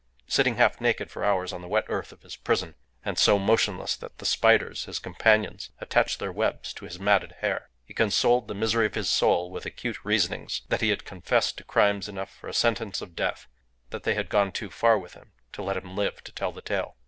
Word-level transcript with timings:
Sitting 0.25 0.55
half 0.55 0.81
naked 0.81 1.11
for 1.11 1.23
hours 1.23 1.53
on 1.53 1.61
the 1.61 1.67
wet 1.67 1.85
earth 1.87 2.11
of 2.11 2.23
his 2.23 2.35
prison, 2.35 2.73
and 3.05 3.19
so 3.19 3.37
motionless 3.37 3.95
that 3.95 4.17
the 4.17 4.25
spiders, 4.25 4.85
his 4.85 4.97
companions, 4.97 5.69
attached 5.79 6.17
their 6.17 6.31
webs 6.31 6.73
to 6.73 6.85
his 6.85 6.99
matted 6.99 7.33
hair, 7.41 7.69
he 7.85 7.93
consoled 7.93 8.47
the 8.47 8.55
misery 8.55 8.87
of 8.87 8.95
his 8.95 9.11
soul 9.11 9.51
with 9.51 9.67
acute 9.67 10.03
reasonings 10.03 10.63
that 10.69 10.81
he 10.81 10.89
had 10.89 11.05
confessed 11.05 11.59
to 11.59 11.63
crimes 11.63 12.09
enough 12.09 12.35
for 12.35 12.47
a 12.47 12.51
sentence 12.55 12.99
of 12.99 13.15
death 13.15 13.45
that 13.91 14.01
they 14.01 14.15
had 14.15 14.27
gone 14.27 14.51
too 14.51 14.71
far 14.71 14.97
with 14.97 15.13
him 15.13 15.33
to 15.51 15.61
let 15.61 15.77
him 15.77 15.95
live 15.95 16.23
to 16.23 16.31
tell 16.31 16.51
the 16.51 16.63
tale. 16.63 16.95